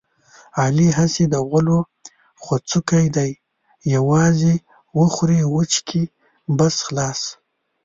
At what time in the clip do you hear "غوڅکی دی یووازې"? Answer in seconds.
2.43-4.55